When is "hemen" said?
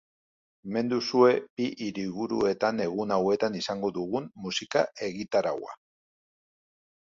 0.67-0.87